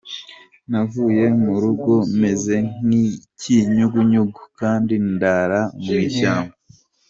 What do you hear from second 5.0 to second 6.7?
ndara mu ishyamba.